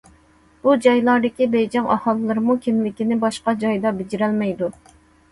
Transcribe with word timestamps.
بۇ 0.67 0.71
جايلاردىكى 0.83 1.47
بېيجىڭ 1.55 1.89
ئاھالىلىرىمۇ 1.95 2.55
كىملىكىنى 2.67 3.17
باشقا 3.25 3.53
جايدا 3.65 3.91
بېجىرەلمەيدۇ. 3.99 4.71